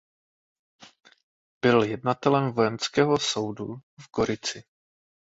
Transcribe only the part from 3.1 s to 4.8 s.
soudu v Gorici.